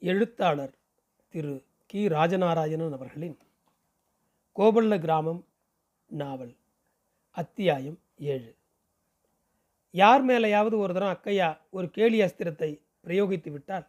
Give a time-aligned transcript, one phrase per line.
[0.00, 0.74] எழுத்தாளர்
[1.28, 2.08] திரு கி.
[2.08, 3.38] ராஜநாராயணன் அவர்களின்
[4.56, 5.46] கோபல்ல கிராமம்
[6.06, 6.56] நாவல்
[7.30, 8.56] அத்தியாயம் ஏழு.
[9.90, 13.88] யார் மேலேயாவது ஒரு தரம் அக்கையா ஒரு கேலி அஸ்திரத்தை பிரயோகித்து விட்டால்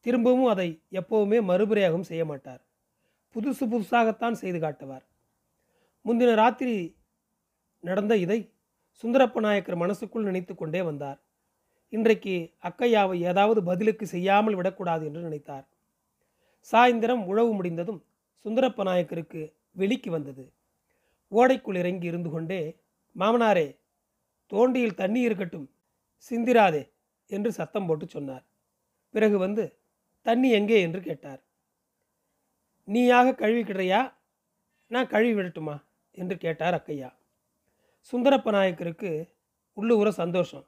[0.00, 2.62] திரும்பவும் அதை எப்போவுமே மறுபிரயோகம் செய்ய மாட்டார்.
[3.34, 5.04] புதுசு புதுசாகத்தான் செய்து காட்டுவார்.
[6.04, 6.96] முந்தின ராத்திரி
[7.80, 8.52] நடந்த இதை
[9.02, 11.23] சுந்தரப்ப நாயக்கர் மனசுக்குள் நினைத்து கொண்டே வந்தார்.
[11.88, 15.66] இன்றைக்கு அக்கையாவை ஏதாவது பதிலுக்கு செய்யாமல் விடக்கூடாது என்று நினைத்தார்.
[16.72, 18.04] சாயந்தரம் உழவு முடிந்ததும்
[18.44, 20.52] சுந்தரப்ப நாயக்கருக்கு வெளிக்கு வந்தது.
[21.32, 22.80] ஓடைக்குள் இறங்கி இருந்து கொண்டே
[23.16, 23.78] மாமனாரே
[24.52, 25.70] தோண்டியில் தண்ணி இருக்கட்டும்
[26.30, 26.90] சிந்திராதே
[27.26, 28.44] என்று சத்தம் போட்டு சொன்னார்.
[29.10, 29.78] பிறகு வந்து
[30.22, 30.80] தண்ணி எங்கே?
[30.80, 31.42] என்று கேட்டார்.
[32.84, 34.14] நீயாக கழுவிக்கிடுறியா
[34.86, 35.82] நான் கழுவி விடட்டுமா?
[36.12, 37.10] என்று கேட்டார் அக்கையா.
[38.12, 39.30] சுந்தரப்ப நாயக்கருக்கு
[39.72, 40.66] உள்ளூர சந்தோஷம்.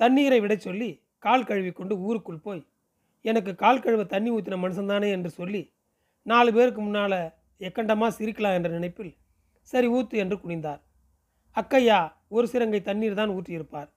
[0.00, 0.90] தண்ணீரை விட சொல்லி
[1.24, 2.62] கால் கழுவி கொண்டு ஊருக்குள் போய்
[3.24, 5.62] எனக்கு கால் கழுவ தண்ணி ஊற்றின மனுஷன்தானே என்று சொல்லி
[6.26, 7.18] நாலு பேருக்கு முன்னால்
[7.60, 9.12] எக்கண்டமாக சிரிக்கலாம் என்ற நினைப்பில்
[9.72, 10.80] சரி ஊத்து என்று குனிந்தார்.
[11.56, 11.98] அக்கையா
[12.28, 13.88] ஒரு சிறங்கை தண்ணீர் தான் ஊற்றியிருப்பார்.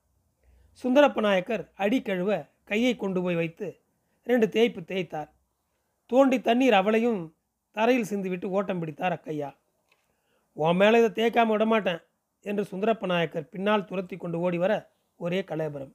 [0.84, 2.30] சுந்தரப்ப நாயக்கர் அடி கழுவ
[2.70, 3.66] கையை கொண்டு போய் வைத்து
[4.26, 5.30] ரெண்டு தேய்ப்பு தேய்த்தார்.
[6.10, 7.20] தோண்டி தண்ணீர் அவளையும்
[7.76, 9.50] தரையில் சிந்துவிட்டு ஓட்டம் பிடித்தார் அக்கையா.
[10.56, 12.02] உன் மேலே இதை தேய்க்காமல் விடமாட்டேன்
[12.46, 14.72] என்று சுந்தரப்ப நாயக்கர் பின்னால் துரத்தி கொண்டு ஓடி வர
[15.16, 15.92] ஒரே கலேபரம்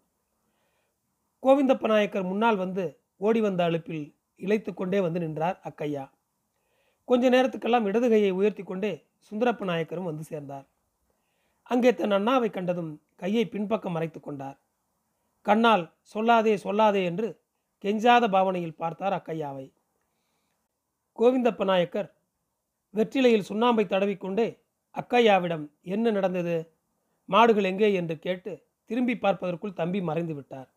[1.43, 6.11] கோவிந்தப்ப நாயக்கர் முன்னால் வந்து ஓடி வந்த அழுப்பில் இழைத்து கொண்டே வந்து நின்றார் அக்கையா.
[7.05, 10.67] கொஞ்ச நேரத்துக்கெல்லாம் இடது கையை உயர்த்தி கொண்டே சுந்தரப்ப நாயக்கரும் வந்து சேர்ந்தார்.
[11.63, 14.57] அங்கே தன் அண்ணாவை கண்டதும் கையை பின்பக்கம் மறைத்து கொண்டார்.
[15.41, 17.41] கண்ணால் சொல்லாதே சொல்லாதே என்று
[17.83, 19.73] கெஞ்சாத பாவனையில் பார்த்தார் அக்கையாவை.
[21.17, 22.15] கோவிந்தப்ப நாயக்கர்
[22.93, 24.61] வெற்றிலையில் சுண்ணாம்பை தடவிக்கொண்டே
[24.95, 26.73] அக்கையாவிடம் என்ன நடந்தது?
[27.25, 27.93] மாடுகள் எங்கே?
[27.93, 30.69] என்று கேட்டு திரும்பி பார்ப்பதற்குள் தம்பி மறைந்து விட்டார்.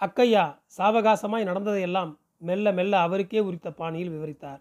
[0.00, 0.44] அக்கையா
[0.76, 4.60] சாவகாசமாய் நடந்ததையெல்லாம் மெல்ல மெல்ல அவருக்கே உரித்த பாணியில் விவரித்தார்.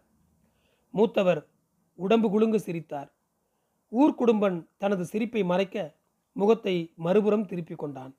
[0.94, 1.42] மூத்தவர்
[2.00, 3.10] உடம்பு குலுங்கு சிரித்தார்.
[3.92, 5.78] ஊர்க்குடும்பன் தனது சிரிப்பை மறைக்க
[6.36, 8.14] முகத்தை மறுபுறம் திருப்பிக் கொண்டான்.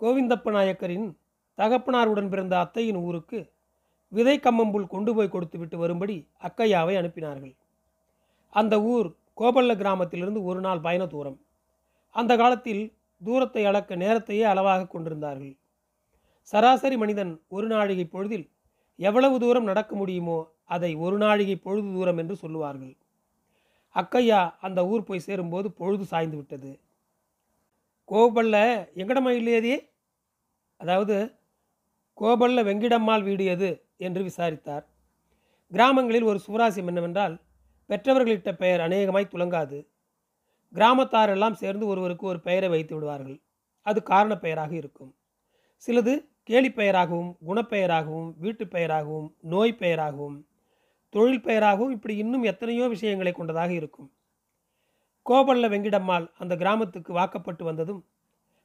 [0.00, 1.08] கோவிந்தப்ப நாயக்கரின்
[1.58, 3.40] தகப்பனாருடன் பிறந்த அத்தையின் ஊருக்கு
[4.12, 7.54] விதை கம்மம்புல் கொண்டு போய் கொடுத்துவிட்டு வரும்படி அக்கையாவை அனுப்பினார்கள்.
[8.52, 11.38] அந்த ஊர் கோபல்ல கிராமத்திலிருந்து ஒரு நாள் பயண தூரம்.
[12.10, 15.58] அந்த காலத்தில் தூரத்தை அளக்க நேரத்தையே அளவாக கொண்டிருந்தார்கள்.
[16.44, 18.50] சராசரி மனிதன் ஒரு நாழிகை பொழுதில்
[18.98, 22.96] எவ்வளவு தூரம் நடக்க முடியுமோ அதை ஒரு நாழிகை பொழுது தூரம் என்று சொல்லுவார்கள்.
[23.94, 26.80] அக்கையா அந்த ஊர் போய் சேரும்போது பொழுது சாய்ந்து விட்டது.
[28.08, 28.56] கோபல்ல
[28.96, 29.76] எங்கடம்மா இல்லையதே?
[30.76, 31.16] அதாவது
[32.18, 33.70] கோபல்ல வெங்கிடம்மாள் வீடு எது?
[33.96, 34.84] என்று விசாரித்தார்.
[35.72, 37.40] கிராமங்களில் ஒரு சுவராசியம் என்னவென்றால்
[37.88, 39.78] பெற்றவர்களிட்ட பெயர் அநேகமாய் துலங்காது
[40.74, 43.40] கிராமத்தாரெல்லாம் சேர்ந்து ஒருவருக்கு ஒரு பெயரை வைத்து விடுவார்கள்.
[43.82, 45.14] அது காரண பெயராக இருக்கும்.
[45.82, 50.46] சிலது கேலி பெயராகவும் குணப்பெயராகவும் வீட்டு பெயராகவும் நோய் பெயராகவும்
[51.08, 54.12] தொழில் பெயராகவும் இப்படி இன்னும் எத்தனையோ விஷயங்களை கொண்டதாக இருக்கும்.
[55.26, 58.02] கோபல்ல வெங்கிடம்மாள் அந்த கிராமத்துக்கு வாக்கப்பட்டு வந்ததும்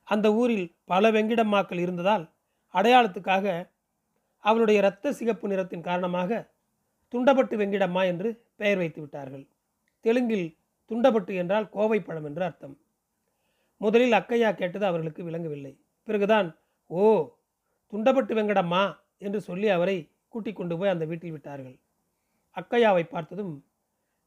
[0.04, 2.26] அந்த ஊரில் பல வெங்கிடம்மாக்கள் இருந்ததால்
[2.74, 3.74] அடையாளத்துக்காக
[4.40, 6.54] அவளுடைய இரத்த சிகப்பு நிறத்தின் காரணமாக
[7.14, 9.48] துண்டப்பட்டு வெங்கிடம்மா என்று பெயர் வைத்து விட்டார்கள்.
[10.02, 10.48] தெலுங்கில்
[10.92, 12.76] துண்டப்பட்டு என்றால் கோவை பழம் என்று அர்த்தம்.
[13.82, 15.74] முதலில் அக்கையா கேட்டது அவர்களுக்கு விளங்கவில்லை.
[16.08, 16.50] பிறகுதான்
[16.90, 17.04] ஓ
[17.94, 18.84] துண்டப்பட்டு வெங்கடம்மா
[19.18, 19.98] என்று சொல்லி அவரை
[20.34, 21.78] கூட்டிக் கொண்டு போய் அந்த வீட்டில் விட்டார்கள்.
[22.58, 23.54] அக்கையாவை பார்த்ததும்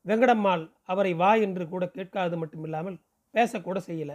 [0.07, 2.99] வெங்கடம்மாள் அவரை வா என்று கூட கேட்காது மட்டுமில்லாமல்
[3.35, 4.13] பேசக்கூட செய்யல.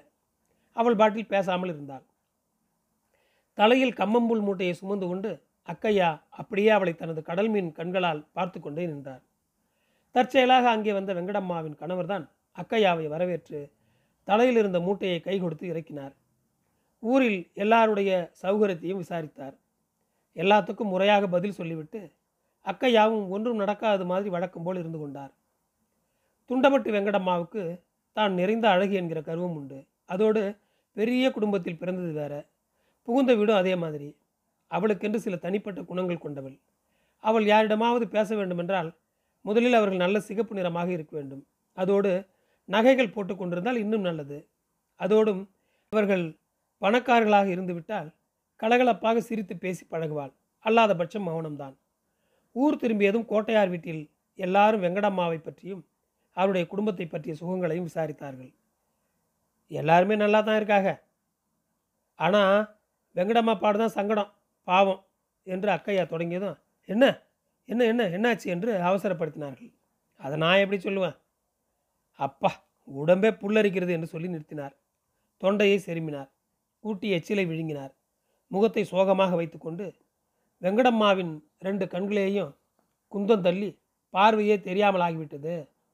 [0.77, 2.05] அவள் பாட்டில் பேசாமல் இருந்தாள்.
[3.57, 5.31] தலையில் கம்மம்புல் மூட்டையை சுமந்து கொண்டு
[5.67, 6.07] அக்கையா
[6.41, 9.21] அப்படியே அவளை தனது கடல் மீன் கண்களால் பார்த்து கொண்டே நின்றார்.
[10.15, 13.71] தற்செயலாக அங்கே வந்த வெங்கடம்மாவின் கணவர்தான் அக்கையாவை வரவேற்று
[14.23, 16.15] தலையில் இருந்த மூட்டையை கை கொடுத்து இறக்கினார்.
[16.99, 19.55] ஊரில் எல்லாருடைய சௌகரியத்தையும் விசாரித்தார்.
[20.35, 22.13] எல்லாத்துக்கும் முறையாக பதில் சொல்லிவிட்டு
[22.65, 25.33] அக்கையாவும் ஒன்றும் நடக்காத மாதிரி வழக்கம் போல் இருந்து கொண்டார்.
[26.49, 27.81] துண்டமட்டு வெங்கடம்மாவுக்கு
[28.13, 29.87] தான் நிறைந்த அழகு என்கிற கருவம் உண்டு.
[30.05, 30.57] அதோடு
[30.93, 32.45] பெரிய குடும்பத்தில் பிறந்தது வேற.
[33.03, 34.17] புகுந்த வீடும் அதே மாதிரி.
[34.67, 36.59] அவளுக்கென்று சில தனிப்பட்ட குணங்கள் கொண்டவள்.
[37.19, 38.89] அவள் யாரிடமாவது பேச வேண்டுமென்றால்
[39.45, 41.43] முதலில் அவர்கள் நல்ல சிகப்பு நிறமாக இருக்க வேண்டும்.
[41.77, 42.11] அதோடு
[42.69, 44.37] நகைகள் போட்டு கொண்டிருந்தால் இன்னும் நல்லது.
[44.99, 45.41] அதோடும்
[45.93, 46.25] அவர்கள்
[46.81, 48.09] பணக்காரர்களாக இருந்துவிட்டால்
[48.61, 50.33] கலகலப்பாக சிரித்து பேசி பழகுவாள்.
[50.65, 51.75] அல்லாத பட்சம் மௌனம்தான்.
[52.55, 54.03] ஊர் திரும்பியதும் கோட்டையார் வீட்டில்
[54.39, 55.83] எல்லாரும் வெங்கடம்மாவை பற்றியும்
[56.37, 58.51] அவருடைய குடும்பத்தை பற்றிய சுகங்களையும் விசாரித்தார்கள்.
[59.71, 60.91] எல்லாருமே நல்லா தான் இருக்காங்க.
[62.19, 62.57] ஆனால்
[63.15, 64.31] வெங்கடம்மா பாடு தான் சங்கடம்
[64.67, 65.01] பாவம்
[65.47, 66.57] என்று அக்கையா தொடங்கியதும்
[66.89, 67.05] என்ன?
[67.69, 69.71] என்ன என்ன என்னாச்சு என்று அவசரப்படுத்தினார்கள்.
[70.19, 71.17] அதை நான் எப்படி சொல்லுவேன்?
[72.19, 72.51] அப்பா
[72.87, 74.73] உடம்பே புல்லரிக்கிறது என்று சொல்லி நிறுத்தினார்.
[75.37, 76.29] தொண்டையை செருமினார்.
[76.83, 77.93] ஊட்டி எச்சிலை விழுங்கினார்.
[78.51, 79.85] முகத்தை சோகமாக வைத்துக்கொண்டு
[80.61, 82.51] வெங்கடம்மாவின் ரெண்டு கண்களையும்
[83.11, 83.69] குந்தம் தள்ளி
[84.13, 85.53] பார்வையே தெரியாமல் ஆகிவிட்டது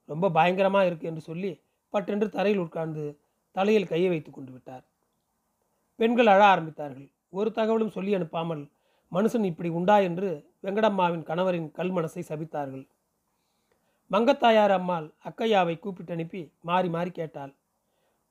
[0.09, 1.51] ரொம்ப பயங்கரமாக இருக்கு என்று சொல்லி
[1.93, 3.05] பட்டென்று தரையில் உட்கார்ந்து
[3.55, 4.83] தலையில் கையை வைத்து கொண்டு விட்டார்.
[5.99, 7.07] பெண்கள் அழ ஆரம்பித்தார்கள்.
[7.29, 8.63] ஒரு தகவலும் சொல்லி அனுப்பாமல்
[9.11, 9.97] மனுஷன் இப்படி உண்டா?
[9.99, 10.29] என்று
[10.63, 12.87] வெங்கடம்மாவின் கணவரின் கல்மனசை சபித்தார்கள்.
[14.11, 17.55] மங்கத்தாயார் அம்மாள் அக்கையாவை கூப்பிட்டு அனுப்பி மாறி மாறி கேட்டாள்.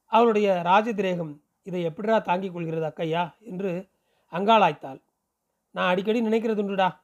[0.07, 3.39] அவளுடைய ராஜதிரேகம் இதை எப்படிடா தாங்கிக் கொள்கிறது அக்கையா?
[3.41, 3.89] என்று
[4.33, 5.03] அங்காளாய்த்தாள்.
[5.71, 6.99] நான் அடிக்கடி நினைக்கிறதுண்டுடா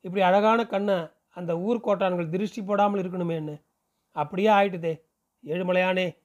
[0.00, 0.96] இப்படி அழகான கண்ணை
[1.34, 3.62] அந்த ஊர் கோட்டான்கள் திருஷ்டி போடாமல் இருக்கணுமேன்னு.
[4.10, 5.02] அப்படியே ஆயிட்டுதே.
[5.44, 6.16] ஏழுமலையானே.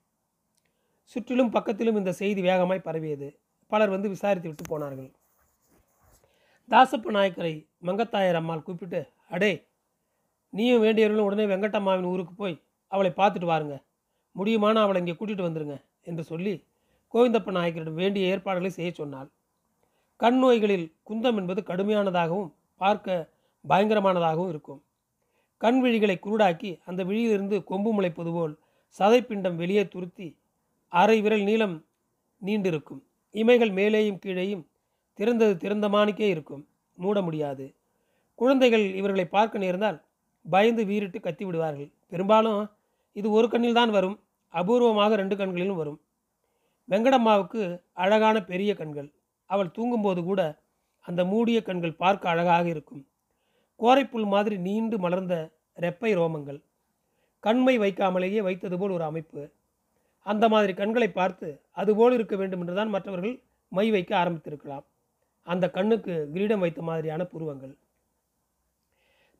[1.03, 3.39] சுற்றிலும் பக்கத்திலும் இந்த செய்தி வேகமாய் பரவியது.
[3.67, 5.11] பலர் வந்து விசாரித்து விட்டு போனார்கள்.
[6.71, 7.53] தாசப்ப நாயக்கரை
[7.87, 8.99] மங்கத்தாயர் அம்மாள் கூப்பிட்டு
[9.33, 9.51] அடே
[10.53, 12.55] நீயும் வேண்டியவர்களும் உடனே வெங்கட்டம்மாவின் ஊருக்கு போய்
[12.91, 13.75] அவளை பார்த்துட்டு வாருங்க.
[14.35, 15.75] முடியுமான அவளை இங்கே கூட்டிகிட்டு வந்துருங்க
[16.09, 16.53] என்று சொல்லி
[17.13, 19.29] கோவிந்தப்ப நாயக்கரிடம் வேண்டிய ஏற்பாடுகளை செய்ய சொன்னாள்.
[20.19, 22.51] கண் நோய்களில் குந்தம் என்பது கடுமையானதாகவும்
[22.81, 23.29] பார்க்க
[23.65, 24.81] பயங்கரமானதாகவும் இருக்கும்.
[25.61, 28.53] கண் விழிகளை குருடாக்கி அந்த விழியிலிருந்து கொம்பு முளைப்பது போல்
[28.99, 30.27] சதைப்பிண்டம் வெளியே துருத்தி
[30.93, 31.75] அரை விரல் நீளம்
[32.41, 33.01] நீண்டிருக்கும்.
[33.35, 34.63] இமைகள் மேலேயும் கீழேயும்
[35.19, 36.67] திறந்தது திறந்தமானிக்கே இருக்கும்.
[36.97, 37.65] மூட முடியாது.
[38.35, 40.01] குழந்தைகள் இவர்களை பார்க்க நேர்ந்தால்
[40.45, 42.71] பயந்து வீறிட்டு கத்தி விடுவார்கள் பெரும்பாலும்
[43.11, 44.19] இது ஒரு கண்ணில் தான் வரும்.
[44.53, 45.99] அபூர்வமாக ரெண்டு கண்களிலும் வரும்.
[46.89, 47.61] வெங்கடம்மாவுக்கு
[47.93, 49.09] அழகான பெரிய கண்கள்.
[49.49, 50.41] அவள் தூங்கும்போது கூட
[51.05, 53.07] அந்த மூடிய கண்கள் பார்க்க அழகாக இருக்கும்.
[53.79, 55.35] கோரைப்புல் மாதிரி நீண்டு மலர்ந்த
[55.81, 56.59] ரெப்பை ரோமங்கள்.
[57.39, 59.41] கண்மை வைக்காமலேயே வைத்தது போல் ஒரு அமைப்பு.
[60.25, 63.35] அந்த மாதிரி கண்களை பார்த்து அதுபோல் இருக்க வேண்டும் என்றுதான் மற்றவர்கள்
[63.71, 64.85] மை வைக்க ஆரம்பித்திருக்கலாம்.
[65.47, 67.73] அந்த கண்ணுக்கு கிரீடம் வைத்த மாதிரியான புருவங்கள்.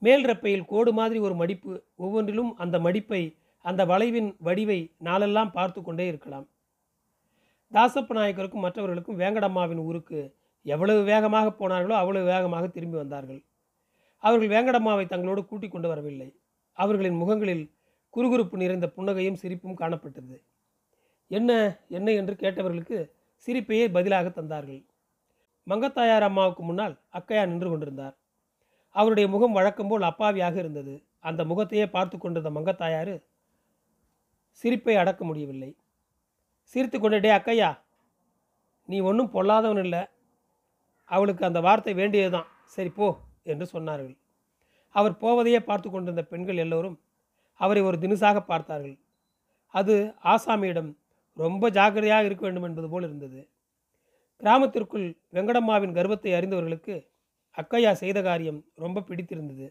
[0.01, 3.21] மேல் ரப்பையில் கோடு மாதிரி ஒரு மடிப்பு ஒவ்வொன்றிலும் அந்த மடிப்பை
[3.65, 6.47] அந்த வளைவின் வடிவை நாளெல்லாம் பார்த்து கொண்டே இருக்கலாம்.
[7.73, 10.19] தாசப்ப நாயக்கருக்கும் மற்றவர்களுக்கும் வேங்கடம்மாவின் ஊருக்கு
[10.65, 13.41] எவ்வளவு வேகமாக போனார்களோ அவ்வளவு வேகமாக திரும்பி வந்தார்கள்.
[14.23, 16.29] அவர்கள் வேங்கடம்மாவை தங்களோடு கூட்டிக் கொண்டு வரவில்லை.
[16.77, 17.65] அவர்களின் முகங்களில்
[18.13, 20.35] குறுகுறுப்பு நிறைந்த புன்னகையும் சிரிப்பும் காணப்பட்டது.
[21.27, 21.51] என்ன
[21.87, 22.97] என்ன என்று கேட்டவர்களுக்கு
[23.47, 24.81] சிரிப்பையே பதிலாக தந்தார்கள்.
[25.67, 28.15] மங்கத்தாயார் அம்மாவுக்கு முன்னால் அக்கையா நின்று கொண்டிருந்தார்.
[28.91, 31.03] அவருடைய முகம் வழக்கம் போல் அப்பாவியாக இருந்தது.
[31.19, 33.23] அந்த முகத்தையே பார்த்து கொண்டிருந்த மங்கத்தாயார்
[34.53, 35.75] சிரிப்பை அடக்க முடியவில்லை.
[36.63, 37.77] சிரித்து கொண்டே அக்கையா
[38.85, 40.07] நீ ஒன்றும் பொல்லாதவன் இல்லை.
[41.03, 42.47] அவளுக்கு அந்த வார்த்தை வேண்டியதுதான்.
[42.65, 43.07] சரி போ
[43.43, 44.17] என்று சொன்னார்கள்.
[44.89, 47.01] அவர் போவதையே பார்த்து கொண்டிருந்த பெண்கள் எல்லோரும்
[47.53, 48.97] அவரை ஒரு தினுசாக பார்த்தார்கள்.
[49.67, 50.97] அது ஆசாமியிடம்
[51.33, 53.49] ரொம்ப ஜாக்கிரதையாக இருக்க வேண்டும் என்பது போல் இருந்தது.
[54.45, 56.95] கிராமத்திற்குள் வெங்கடம்மாவின் கர்வத்தை அறிந்தவர்களுக்கு
[57.57, 59.67] அக்கையா செய்த காரியம் ரொம்ப பிடித்திருந்தது.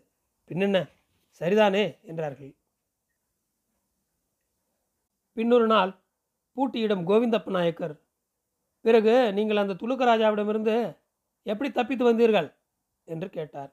[0.50, 0.79] பின்னென்ன?
[1.41, 1.85] சரிதானே?
[2.03, 2.55] என்றார்கள்.
[5.37, 5.93] பின்னொரு நாள்
[6.56, 7.94] பூட்டியிடம் கோவிந்தப்ப நாயக்கர்
[8.85, 10.75] பிறகு நீங்கள் அந்த துலுக்கராஜாவிடமிருந்து
[11.47, 12.49] எப்படி தப்பித்து வந்தீர்கள்?
[13.09, 13.71] என்று கேட்டார்.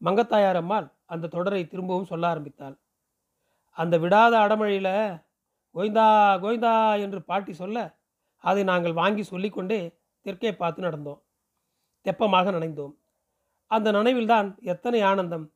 [0.00, 2.76] மங்கத்தாயார் அம்மாள் அந்த தொடரை திரும்பவும் சொல்ல ஆரம்பித்தாள்.
[3.76, 4.92] அந்த விடாத அடமழையில்
[5.74, 6.06] கோய்ந்தா
[6.40, 7.78] கோய்ந்தா என்று பாட்டி சொல்ல
[8.44, 9.80] அதை நாங்கள் வாங்கி சொல்லிக்கொண்டே
[10.28, 11.20] தெற்கே பார்த்து நடந்தோம்.
[12.06, 12.94] தெப்பமாக நனைந்தோம்.
[13.70, 15.46] அந்த நனைவில்தான் எத்தனை ஆனந்தம்.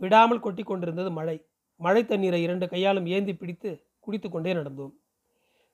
[0.00, 1.36] விடாமல் கொட்டி கொண்டிருந்தது மழை.
[1.80, 3.70] மழை தண்ணீரை இரண்டு கையாலும் ஏந்தி பிடித்து
[4.00, 4.92] குடித்து கொண்டே நடந்தோம்.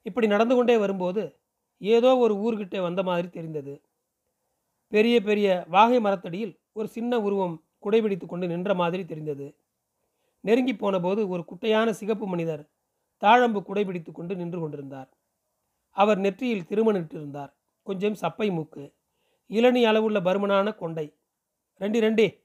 [0.05, 1.23] இப்படி நடந்து கொண்டே வரும்போது
[1.81, 3.73] ஏதோ ஒரு ஊர்கிட்டே வந்த மாதிரி தெரிந்தது.
[4.91, 9.47] பெரிய பெரிய வாகை மரத்தடியில் ஒரு சின்ன உருவம் குடைபிடித்து கொண்டு நின்ற மாதிரி தெரிந்தது.
[10.43, 12.63] நெருங்கி போனபோது ஒரு குட்டையான சிகப்பு மனிதர்
[13.21, 15.09] தாழம்பு குடைபிடித்து கொண்டு நின்று கொண்டிருந்தார்.
[15.95, 17.51] அவர் நெற்றியில் திருமணிட்டிருந்தார்.
[17.83, 18.95] கொஞ்சம் சப்பை மூக்கு.
[19.49, 21.17] இளநி அளவுள்ள பருமனான கொண்டை.
[21.79, 22.43] ரெண்டி ரெண்டி.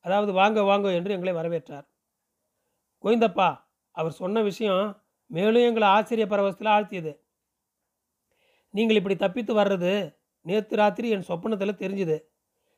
[0.00, 1.86] அதாவது வாங்க வாங்க என்று எங்களை வரவேற்றார்.
[3.02, 7.20] கோவிந்தப்பா அவர் சொன்ன விஷயம் மேலும் எங்களை ஆச்சரிய பரவசத்தில் ஆழ்த்தியது.
[8.70, 12.22] நீங்கள் இப்படி தப்பித்து வர்றது நேற்று ராத்திரி என் சொப்பனத்தில் தெரிஞ்சுது.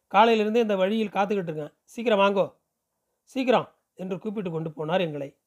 [0.06, 1.73] காலையிலிருந்து இந்த வழியில் காத்துக்கிட்டு இருக்கேன்.
[1.85, 2.56] சீக்கிரம் வாங்கோ.
[3.23, 5.38] சீக்கிரம் என்று கூப்பிட்டு கொண்டு போனார் எங்களை.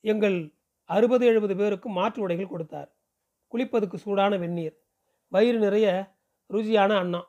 [0.00, 2.96] எங்கள் அறுபது எழுபது பேருக்கு மாற்று உடைகள் கொடுத்தார்.
[3.52, 4.76] குளிப்பதுக்கு சூடான வெந்நீர்.
[5.32, 6.16] வயிறு நிறைய
[6.50, 7.20] ருசியான அண்ணா.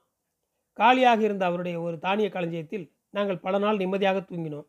[0.73, 4.67] காலியாக இருந்த அவருடைய ஒரு தானிய களஞ்சியத்தில் நாங்கள் பல நாள் நிம்மதியாக தூங்கினோம்.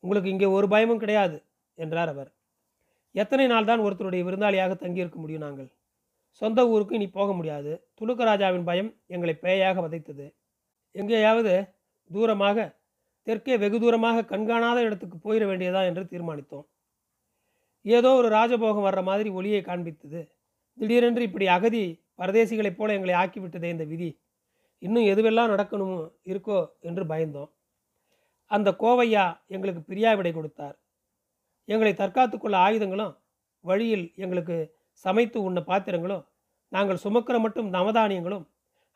[0.00, 2.30] உங்களுக்கு இங்கே ஒரு பயமும் கிடையாது என்றார் அவர்.
[3.12, 5.70] எத்தனை நாள் தான் ஒருத்தருடைய விருந்தாளியாக தங்கியிருக்க முடியும் நாங்கள்?
[6.30, 7.72] சொந்த ஊருக்கு இனி போக முடியாது.
[8.00, 10.26] துலுக்கராஜாவின் பயம் எங்களை பேயாக வதைத்தது.
[10.92, 11.74] எங்கேயாவது
[12.10, 12.80] தூரமாக
[13.22, 15.84] தெற்கே வெகு தூரமாக கண்காணாத இடத்துக்கு போயிட வேண்டியதா?
[15.84, 16.66] என்று தீர்மானித்தோம்.
[17.82, 20.22] ஏதோ ஒரு ராஜபோகம் வர்ற மாதிரி ஒளியை காண்பித்தது.
[20.78, 24.10] திடீரென்று இப்படி அகதி பரதேசிகளைப் போல எங்களை ஆக்கிவிட்டதே இந்த விதி.
[24.78, 27.50] இன்னும் எதுவெல்லாம் நடக்கணுமோ இருக்கோ என்று பயந்தோம்.
[28.50, 30.76] அந்த கோவையா எங்களுக்கு பிரியாவிடை கொடுத்தார்.
[31.64, 33.12] எங்களை தற்காத்து கொள்ள ஆயுதங்களும்
[33.64, 34.56] வழியில் எங்களுக்கு
[35.04, 36.24] சமைத்து உண்ண பாத்திரங்களும்
[36.68, 38.44] நாங்கள் சுமக்கிற மட்டும் நவதானியங்களும்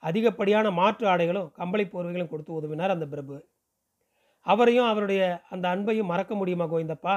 [0.02, 3.36] அதிகப்படியான மாற்று ஆடைகளும் கம்பளி போர்வைகளும் கொடுத்து உதவினார் அந்த பிரபு.
[4.46, 7.16] அவரையும் அவருடைய அந்த அன்பையும் மறக்க முடியுமா கோவிந்தப்பா?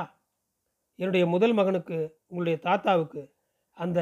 [0.95, 1.97] என்னுடைய முதல் மகனுக்கு
[2.27, 3.21] உங்களுடைய தாத்தாவுக்கு
[3.77, 3.99] அந்த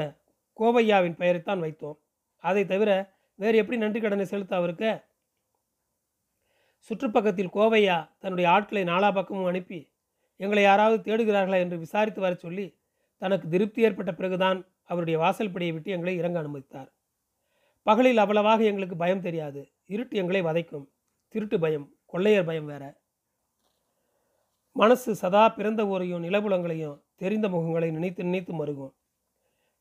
[0.59, 1.97] கோவையாவின் பெயரைத்தான் வைத்தோம்.
[2.37, 4.99] அதை தவிர வேறு எப்படி நன்றி கடனை செலுத்த அவருக்கு?
[6.79, 9.89] சுற்றுப்பக்கத்தில் கோவையா தன்னுடைய ஆட்களை நாலா பக்கமும் அனுப்பி
[10.35, 12.77] எங்களை யாராவது தேடுகிறார்களா என்று விசாரித்து வரச் சொல்லி
[13.17, 16.91] தனக்கு திருப்தி ஏற்பட்ட பிறகுதான் அவருடைய வாசல்படியை விட்டு எங்களை இறங்க அனுமதித்தார்.
[17.83, 19.71] பகலில் அவ்வளவாக எங்களுக்கு பயம் தெரியாது.
[19.85, 20.87] இருட்டு எங்களை வதைக்கும்.
[21.27, 22.97] திருட்டு பயம் கொள்ளையர் பயம் வேற.
[24.71, 28.93] மனசு சதா பிறந்த ஊரையும் நிலபுலங்களையும் தெரிந்த முகங்களை நினைத்து நினைத்து மருகும்.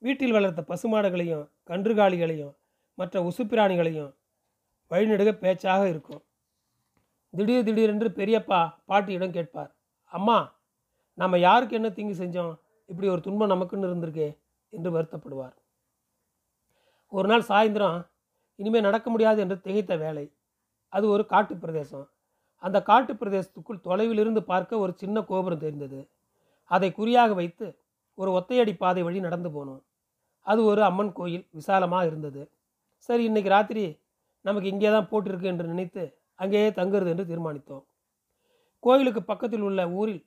[0.07, 2.55] வீட்டில் வளர்த்த பசுமாடுகளையும் கன்றுகாலிகளையும்
[2.99, 4.11] மற்ற உசுப்பிராணிகளையும்
[4.91, 6.23] வழிநெடுக பேச்சாக இருக்கும்.
[7.35, 9.71] திடீர் திடீரென்று பெரியப்பா பாட்டியிடம் கேட்பார்.
[10.13, 10.39] அம்மா
[11.19, 12.53] நம்ம யாருக்கு என்ன தீங்கு செஞ்சோம்?
[12.91, 14.29] இப்படி ஒரு துன்பம் நமக்குன்னு இருந்திருக்கே
[14.73, 15.57] என்று வருத்தப்படுவார்.
[17.13, 17.99] ஒரு நாள் சாயந்தரம்
[18.59, 20.25] இனிமேல் நடக்க முடியாது என்று திகைத்த வேலை
[20.93, 22.07] அது ஒரு காட்டு பிரதேசம்.
[22.63, 26.01] அந்த காட்டு பிரதேசத்துக்குள் தொலைவிலிருந்து பார்க்க ஒரு சின்ன கோபுரம் தெரிந்தது.
[26.71, 27.67] அதை குறியாக வைத்து
[28.19, 29.83] ஒரு ஒத்தையடி பாதை வழி நடந்து போனோம்.
[30.47, 32.43] அது ஒரு அம்மன் கோயில் விசாலமாக இருந்தது.
[33.09, 33.85] சரி இன்னைக்கு ராத்திரி
[34.45, 36.03] நமக்கு இங்கே தான் போட்டிருக்கு என்று நினைத்து
[36.43, 37.85] அங்கேயே தங்குறது என்று தீர்மானித்தோம்.
[38.85, 40.23] கோயிலுக்கு பக்கத்தில் உள்ள ஊரில்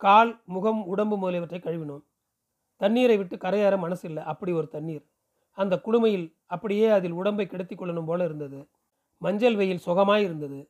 [0.00, 2.04] கால் முகம் உடம்பு முதலியவற்றை கழுவினோம்.
[2.80, 5.04] தண்ணீரை விட்டு கரையேற மனசு இல்லை அப்படி ஒரு தண்ணீர்.
[5.58, 8.58] அந்த குளுமையில் அப்படியே அதில் உடம்பை கெடுத்தி கொள்ளணும் போல இருந்தது.
[9.22, 10.60] மஞ்சள் வெயில் சுகமாய் இருந்தது.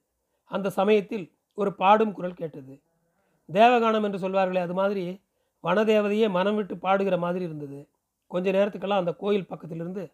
[0.50, 1.26] அந்த சமயத்தில்
[1.58, 2.74] ஒரு பாடும் குரல் கேட்டது.
[3.48, 5.04] தேவகானம் என்று சொல்வார்களே அது மாதிரி
[5.64, 7.78] வனதேவதையே மனம் விட்டு பாடுகிற மாதிரி இருந்தது.
[8.32, 10.04] கொஞ்ச நேரத்துக்கெல்லாம் அந்த கோயில் பக்கத்திலிருந்து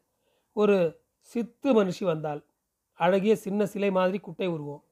[0.57, 0.77] ஒரு
[1.33, 2.41] சித்து மனுஷி வந்தாள்.
[3.01, 4.83] அழகிய சின்ன சிலை மாதிரி குட்டை உருவம்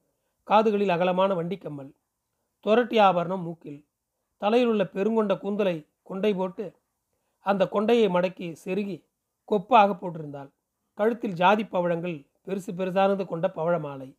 [0.47, 1.91] காதுகளில் அகலமான வண்டிக்கம்மல்
[2.65, 3.79] துரட்டி ஆபரணம் மூக்கில்
[4.41, 5.75] தலையில் உள்ள பெருங்கொண்ட கூந்தலை
[6.09, 6.65] கொண்டை போட்டு
[7.45, 8.97] அந்த கொண்டையை மடக்கி செருகி
[9.49, 10.49] கொப்பாக போட்டிருந்தாள்.
[10.97, 12.17] கழுத்தில் ஜாதி பவழங்கள்
[12.47, 14.09] பெருசு பெருசானது கொண்ட பவழ மாலை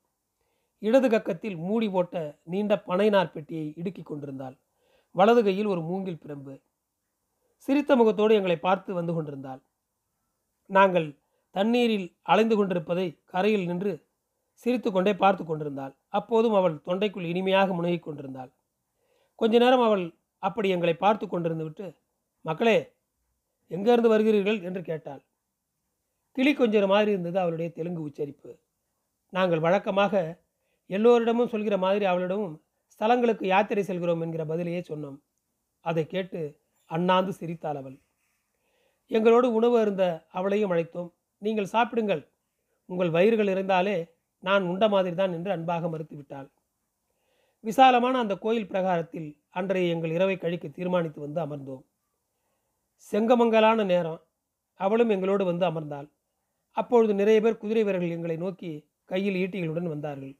[0.82, 2.14] இடது கக்கத்தில் மூடி போட்ட
[2.52, 4.56] நீண்ட பனைநார் பெட்டியை இடுக்கி கொண்டிருந்தாள்.
[5.14, 6.54] வலது கையில் ஒரு மூங்கில் பிரம்பு
[7.58, 9.60] சிரித்த முகத்தோடு எங்களை பார்த்து வந்து கொண்டிருந்தாள்.
[10.70, 11.08] நாங்கள்
[11.50, 13.92] தண்ணீரில் அலைந்து கொண்டிருப்பதை கரையில் நின்று
[14.54, 15.94] சிரித்து கொண்டே பார்த்து கொண்டிருந்தாள்.
[16.08, 18.50] அப்போதும் அவள் தொண்டைக்குள் இனிமையாக முனகிக் கொண்டிருந்தாள்.
[19.34, 20.04] கொஞ்ச நேரம் அவள்
[20.38, 21.86] அப்படி எங்களை பார்த்து கொண்டிருந்து விட்டு
[22.44, 22.76] மக்களே
[23.70, 24.58] எங்கேருந்து வருகிறீர்கள்?
[24.62, 25.22] என்று கேட்டாள்.
[26.32, 28.50] கிளி கொஞ்சம் மாதிரி இருந்தது அவளுடைய தெலுங்கு உச்சரிப்பு.
[29.32, 30.44] நாங்கள் வழக்கமாக
[30.86, 32.54] எல்லோரிடமும் சொல்கிற மாதிரி அவளிடமும்
[32.92, 35.18] ஸ்தலங்களுக்கு யாத்திரை செல்கிறோம் என்கிற பதிலையே சொன்னோம்.
[35.80, 36.40] அதை கேட்டு
[36.86, 37.98] அண்ணாந்து சிரித்தாள் அவள்.
[39.06, 41.12] எங்களோடு உணவு அருந்த அவளையும் அழைத்தோம்.
[41.38, 42.28] நீங்கள் சாப்பிடுங்கள்.
[42.88, 46.48] உங்கள் வயிறுகள் இருந்தாலே நான் உண்ட மாதிரி தான் என்று அன்பாக மறுத்துவிட்டாள்.
[47.60, 51.84] விசாலமான அந்த கோயில் பிரகாரத்தில் அன்றைய எங்கள் இரவை கழிக்க தீர்மானித்து வந்து அமர்ந்தோம்.
[53.12, 54.20] செங்கமங்கலான நேரம்.
[54.74, 56.08] அவளும் எங்களோடு வந்து அமர்ந்தாள்.
[56.70, 60.34] அப்பொழுது நிறைய பேர் குதிரை வீரர்கள் எங்களை நோக்கி கையில் ஈட்டிகளுடன் வந்தார்கள்.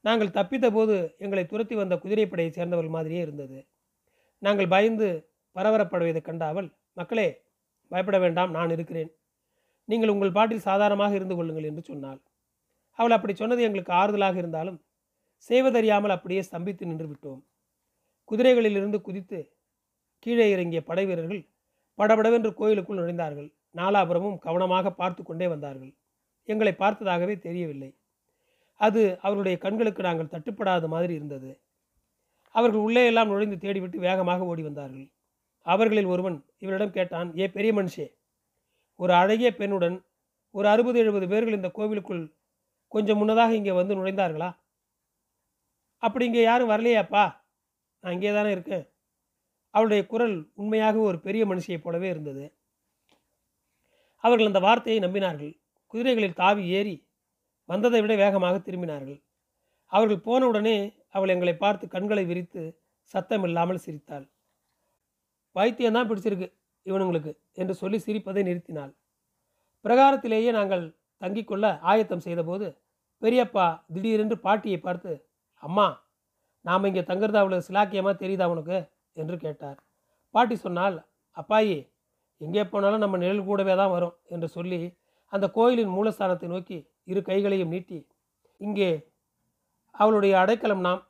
[0.00, 3.66] நாங்கள் தப்பித்த போது எங்களை துரத்தி வந்த குதிரைப்படையைச் சேர்ந்தவர்கள் மாதிரியே இருந்தது.
[4.38, 7.28] நாங்கள் பயந்து பரபரப்படுவதைக் கண்ட அவள் மக்களே
[7.90, 9.10] பயப்பட வேண்டாம் நான் இருக்கிறேன்.
[9.88, 12.20] நீங்கள் உங்கள் பாட்டில் சாதாரணமாக இருந்து கொள்ளுங்கள் என்று சொன்னாள்.
[12.98, 14.78] அவள் அப்படி சொன்னது எங்களுக்கு ஆறுதலாக இருந்தாலும்
[15.48, 17.40] செய்வதறியாமல் அப்படியே ஸ்தம்பித்து நின்று விட்டோம்.
[18.30, 19.38] குதிரைகளிலிருந்து குதித்து
[20.24, 21.42] கீழே இறங்கிய படை வீரர்கள்
[21.98, 23.48] படபடவென்று கோயிலுக்குள் நுழைந்தார்கள்.
[23.80, 25.92] நாலாபுரமும் கவனமாக பார்த்து கொண்டே வந்தார்கள்.
[26.48, 27.90] எங்களை பார்த்ததாகவே தெரியவில்லை.
[28.80, 31.50] அது அவர்களுடைய கண்களுக்கு நாங்கள் தட்டுப்படாத மாதிரி இருந்தது.
[32.54, 35.06] அவர்கள் உள்ளே எல்லாம் நுழைந்து தேடிவிட்டு வேகமாக ஓடி வந்தார்கள்.
[35.66, 38.06] அவர்களில் ஒருவன் இவரிடம் கேட்டான் ஏ பெரிய மனுஷே
[39.00, 39.96] ஒரு அழகிய பெண்ணுடன்
[40.54, 42.22] ஒரு அறுபது எழுபது பேர்கள் இந்த கோவிலுக்குள்
[42.92, 44.50] கொஞ்சம் முன்னதாக இங்கே வந்து நுழைந்தார்களா?
[46.02, 47.24] அப்படி இங்கே யாரும் வரலையாப்பா
[48.04, 48.84] நான் இங்கே தானே இருக்கேன்.
[49.74, 52.44] அவளுடைய குரல் உண்மையாக ஒரு பெரிய மனுஷியைப் போலவே இருந்தது.
[54.24, 55.52] அவர்கள் அந்த வார்த்தையை நம்பினார்கள்.
[55.94, 56.96] குதிரைகளில் தாவி ஏறி
[57.68, 59.18] வந்ததை விட வேகமாக திரும்பினார்கள்.
[59.92, 60.76] அவர்கள் போனவுடனே
[61.16, 62.62] அவள் எங்களை பார்த்து கண்களை விரித்து
[63.14, 64.26] சத்தமில்லாமல் சிரித்தாள்.
[65.56, 66.48] பைத்தியம்தான் பிடிச்சிருக்கு
[66.86, 68.92] இவனுங்களுக்கு என்று சொல்லி சிரிப்பதை நிறுத்தினாள்.
[69.84, 70.84] பிரகாரத்திலேயே நாங்கள்
[71.22, 72.66] தங்கிக்கொள்ள ஆயத்தம் செய்தபோது
[73.22, 75.12] பெரியப்பா திடீரென்று பாட்டியை பார்த்து
[75.62, 75.86] அம்மா
[76.64, 78.78] நாம் இங்கே தங்குறது அவ்வளோ சிலாக்கியமாக தெரியுதா உனக்கு?
[79.16, 79.78] என்று கேட்டார்.
[80.34, 80.96] பாட்டி சொன்னால்
[81.36, 81.76] அப்பாயி
[82.40, 84.80] எங்கே போனாலும் நம்ம நிழல் கூடவே தான் வரும் என்று சொல்லி
[85.32, 87.98] அந்த கோயிலின் மூலஸ்தானத்தை நோக்கி இரு கைகளையும் நீட்டி
[88.60, 88.90] இங்கே
[89.94, 91.02] அவளுடைய அடைக்கலம் நாம்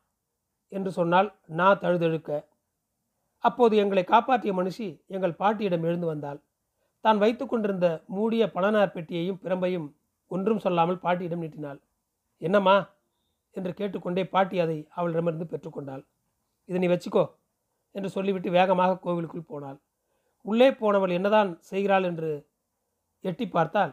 [0.72, 2.30] என்று சொன்னால் நான் தழுதழுக்க
[3.46, 6.38] அப்போது எங்களை காப்பாற்றிய மனுஷி எங்கள் பாட்டியிடம் எழுந்து வந்தாள்.
[7.04, 9.88] தான் வைத்து கொண்டிருந்த மூடிய பழனார் பெட்டியையும் பிரம்பையும்
[10.30, 11.80] ஒன்றும் சொல்லாமல் பாட்டியிடம் நீட்டினாள்.
[12.42, 12.76] என்னம்மா?
[13.56, 16.02] என்று கேட்டுக்கொண்டே பாட்டி அதை அவளிடமிருந்து பெற்றுக்கொண்டாள்
[16.68, 17.24] இதை நீ வச்சுக்கோ
[17.94, 19.78] என்று சொல்லிவிட்டு வேகமாக கோவிலுக்குள் போனாள்.
[20.44, 22.30] உள்ளே போனவள் என்னதான் செய்கிறாள் என்று
[23.24, 23.92] எட்டி பார்த்தால்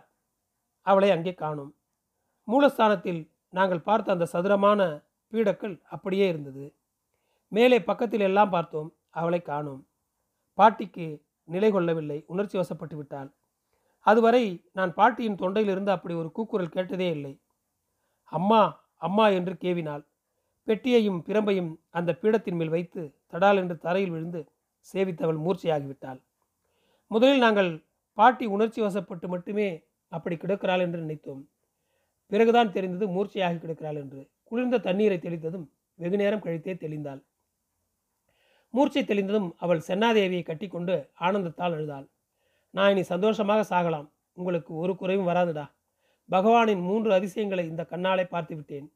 [0.85, 1.71] அவளை அங்கே காணும்.
[2.47, 3.21] மூலஸ்தானத்தில்
[3.57, 4.81] நாங்கள் பார்த்த அந்த சதுரமான
[5.33, 6.65] பீடக்கல் அப்படியே இருந்தது.
[7.51, 8.89] மேலே பக்கத்தில் எல்லாம் பார்த்தோம்.
[9.13, 9.81] அவளை காணோம்.
[10.57, 11.05] பாட்டிக்கு
[11.49, 12.17] நிலை கொள்ளவில்லை.
[12.27, 13.29] உணர்ச்சி வசப்பட்டு விட்டாள்.
[14.05, 17.33] அதுவரை நான் பாட்டியின் தொண்டையிலிருந்து அப்படி ஒரு கூக்குரல் கேட்டதே இல்லை.
[18.31, 18.61] அம்மா
[18.97, 20.03] அம்மா என்று கேவினாள்.
[20.67, 23.01] பெட்டியையும் பிரம்பையும் அந்த பீடத்தின் மேல் வைத்து
[23.31, 24.41] தடால் என்று தரையில் விழுந்து
[24.87, 26.19] சேவித்தவள் மூர்ச்சையாகிவிட்டாள்.
[27.11, 27.71] முதலில் நாங்கள்
[28.17, 29.67] பாட்டி உணர்ச்சி வசப்பட்டு மட்டுமே
[30.11, 31.41] அப்படி கிடக்கிறாள் என்று நினைத்தோம்.
[32.31, 34.21] பிறகுதான் தெரிந்தது மூர்ச்சையாகி கிடக்கிறாள் என்று.
[34.43, 35.67] குளிர்ந்த தண்ணீரை தெளித்ததும்
[35.99, 37.21] வெகு நேரம் கழித்தே தெளிந்தாள்.
[38.73, 42.07] மூர்ச்சை தெளிந்ததும் அவள் சென்னாதேவியை கட்டிக்கொண்டு ஆனந்தத்தால் அழுதாள்.
[42.69, 44.07] நான் இனி சந்தோஷமாக சாகலாம்.
[44.33, 45.65] உங்களுக்கு ஒரு குறைவும் வராதுடா.
[46.31, 48.87] பகவானின் மூன்று அதிசயங்களை இந்த கண்ணாலே பார்த்து விட்டேன்.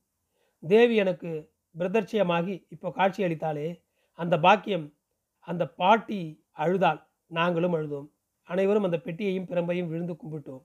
[0.67, 1.31] தேவி எனக்கு
[1.77, 4.93] பிரதர்ச்சியமாகி இப்போ காட்சி அளித்தாலே அந்த பாக்கியம்
[5.39, 7.01] அந்த பாட்டி அழுதாள்.
[7.27, 8.07] நாங்களும் அழுதோம்.
[8.43, 10.63] அனைவரும் அந்த பெட்டியையும் பிரம்பையும் விழுந்து கும்பிட்டோம்.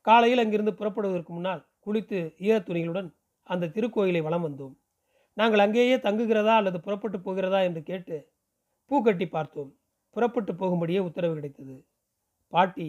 [0.00, 3.08] காலையில் அங்கிருந்து புறப்படுவதற்கு முன்னால் குளித்து ஈரத் துணிகளுடன்
[3.42, 4.74] அந்த திருக்கோயிலை வலம் வந்தோம்.
[5.38, 8.16] நாங்கள் அங்கேயே தங்குகிறதா அல்லது புறப்பட்டு போகிறதா என்று கேட்டு
[8.90, 9.70] பூக்கட்டி பார்த்தோம்.
[10.10, 11.76] புறப்பட்டு போகும்படியே உத்தரவு கிடைத்தது.
[12.52, 12.86] பாட்டி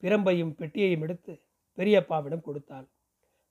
[0.00, 1.32] பிரம்பையும் பெட்டியையும் எடுத்து
[1.76, 2.86] பெரியப்பாவிடம் கொடுத்தாள்.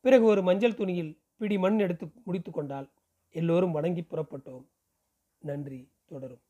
[0.06, 2.88] பிறகு ஒரு மஞ்சள் துணியில் பிடி மண் எடுத்து முடித்து கொண்டாள்.
[3.36, 4.66] எல்லோரும் வணங்கி புறப்பட்டோம்.
[5.42, 5.82] நன்றி.
[6.06, 6.44] தொடரும்.